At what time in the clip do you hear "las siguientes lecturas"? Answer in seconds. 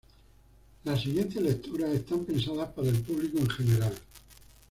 0.83-1.91